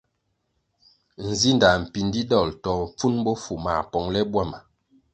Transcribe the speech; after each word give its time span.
Nzinda 1.27 1.69
mpindi 1.83 2.21
dol 2.31 2.49
to 2.63 2.73
pfun 2.97 3.15
bofu 3.25 3.53
mā 3.63 3.73
pongʼle 3.91 4.21
bwama. 4.31 4.59